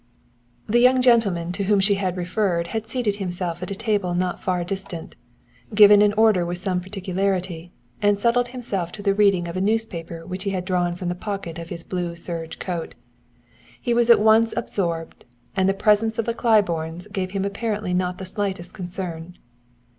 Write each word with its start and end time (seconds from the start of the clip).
The 0.67 0.79
young 0.79 0.99
gentleman 1.03 1.51
to 1.51 1.65
whom 1.65 1.79
she 1.79 1.93
had 1.93 2.17
referred 2.17 2.69
had 2.73 2.87
seated 2.87 3.17
himself 3.17 3.61
at 3.61 3.69
a 3.69 3.75
table 3.75 4.15
not 4.15 4.39
far 4.39 4.63
distant, 4.63 5.15
given 5.75 6.01
an 6.01 6.11
order 6.13 6.43
with 6.43 6.57
some 6.57 6.81
particularity, 6.81 7.71
and 8.01 8.17
settled 8.17 8.47
himself 8.47 8.91
to 8.93 9.03
the 9.03 9.13
reading 9.13 9.47
of 9.47 9.55
a 9.55 9.61
newspaper 9.61 10.25
which 10.25 10.43
he 10.43 10.49
had 10.49 10.65
drawn 10.65 10.95
from 10.95 11.09
the 11.09 11.13
pocket 11.13 11.59
of 11.59 11.69
his 11.69 11.83
blue 11.83 12.15
serge 12.15 12.57
coat. 12.57 12.95
He 13.79 13.93
was 13.93 14.09
at 14.09 14.19
once 14.19 14.55
absorbed, 14.57 15.23
and 15.55 15.69
the 15.69 15.73
presence 15.75 16.17
of 16.17 16.25
the 16.25 16.33
Claibornes 16.33 17.05
gave 17.13 17.29
him 17.33 17.45
apparently 17.45 17.93
not 17.93 18.17
the 18.17 18.25
slightest 18.25 18.73
concern. 18.73 19.37